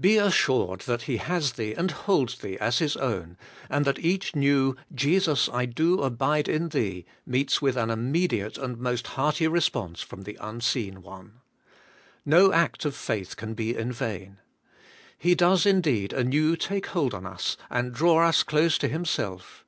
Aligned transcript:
Be 0.00 0.18
assured 0.18 0.80
that 0.80 1.02
He 1.02 1.18
has 1.18 1.52
thee 1.52 1.74
and 1.74 1.92
holds 1.92 2.36
thee 2.38 2.58
as 2.58 2.80
His 2.80 2.96
own, 2.96 3.36
and 3.68 3.84
that 3.84 4.00
each 4.00 4.34
new 4.34 4.74
* 4.84 4.94
Jesus, 5.06 5.48
I 5.48 5.64
do 5.66 6.00
abide 6.02 6.48
in 6.48 6.70
Thee,' 6.70 7.06
meets 7.24 7.62
with 7.62 7.76
an 7.76 7.88
immediate 7.88 8.58
and 8.58 8.78
most 8.78 9.06
hearty 9.14 9.46
response 9.46 10.02
from 10.02 10.22
the 10.22 10.36
Unseen 10.40 11.02
One. 11.02 11.34
No 12.26 12.52
act 12.52 12.84
of 12.84 12.96
faith 12.96 13.36
can 13.36 13.54
be 13.54 13.76
in 13.76 13.92
vain. 13.92 14.38
He 15.16 15.36
does 15.36 15.64
indeed 15.64 16.12
anew 16.12 16.56
take 16.56 16.86
hold 16.86 17.14
on 17.14 17.24
us 17.24 17.56
and 17.70 17.92
draw 17.94 18.26
us 18.28 18.42
close 18.42 18.76
to 18.78 18.88
Himself. 18.88 19.64